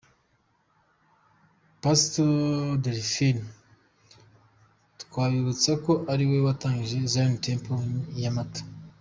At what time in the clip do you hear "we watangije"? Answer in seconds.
6.29-6.97